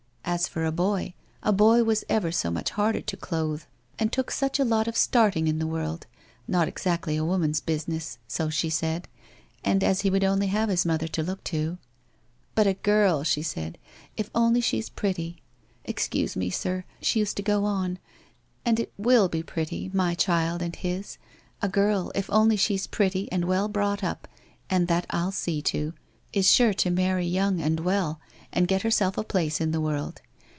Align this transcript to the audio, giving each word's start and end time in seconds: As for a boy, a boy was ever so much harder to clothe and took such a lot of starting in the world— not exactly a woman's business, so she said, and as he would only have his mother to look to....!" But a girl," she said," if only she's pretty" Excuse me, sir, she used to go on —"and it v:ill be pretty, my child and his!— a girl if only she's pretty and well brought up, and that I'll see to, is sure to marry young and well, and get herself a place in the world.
As 0.23 0.47
for 0.47 0.63
a 0.63 0.71
boy, 0.71 1.13
a 1.43 1.51
boy 1.51 1.83
was 1.83 2.05
ever 2.07 2.31
so 2.31 2.49
much 2.49 2.69
harder 2.69 3.01
to 3.01 3.17
clothe 3.17 3.63
and 3.99 4.13
took 4.13 4.31
such 4.31 4.59
a 4.59 4.63
lot 4.63 4.87
of 4.87 4.95
starting 4.95 5.49
in 5.49 5.59
the 5.59 5.67
world— 5.67 6.07
not 6.47 6.69
exactly 6.69 7.17
a 7.17 7.25
woman's 7.25 7.59
business, 7.59 8.17
so 8.29 8.49
she 8.49 8.69
said, 8.69 9.09
and 9.61 9.83
as 9.83 10.01
he 10.01 10.09
would 10.09 10.23
only 10.23 10.47
have 10.47 10.69
his 10.69 10.85
mother 10.85 11.09
to 11.09 11.21
look 11.21 11.43
to....!" 11.43 11.79
But 12.55 12.65
a 12.65 12.75
girl," 12.75 13.25
she 13.25 13.41
said," 13.41 13.77
if 14.15 14.29
only 14.33 14.61
she's 14.61 14.87
pretty" 14.87 15.41
Excuse 15.83 16.37
me, 16.37 16.49
sir, 16.49 16.85
she 17.01 17.19
used 17.19 17.35
to 17.35 17.43
go 17.43 17.65
on 17.65 17.99
—"and 18.65 18.79
it 18.79 18.93
v:ill 18.97 19.27
be 19.27 19.43
pretty, 19.43 19.91
my 19.93 20.15
child 20.15 20.61
and 20.61 20.77
his!— 20.77 21.17
a 21.61 21.67
girl 21.67 22.09
if 22.15 22.29
only 22.29 22.55
she's 22.55 22.87
pretty 22.87 23.29
and 23.33 23.43
well 23.43 23.67
brought 23.67 24.01
up, 24.01 24.29
and 24.69 24.87
that 24.87 25.05
I'll 25.09 25.33
see 25.33 25.61
to, 25.63 25.93
is 26.31 26.49
sure 26.49 26.73
to 26.75 26.89
marry 26.89 27.25
young 27.27 27.59
and 27.59 27.81
well, 27.81 28.21
and 28.53 28.67
get 28.67 28.81
herself 28.81 29.17
a 29.17 29.23
place 29.23 29.61
in 29.61 29.71
the 29.71 29.79
world. 29.79 30.21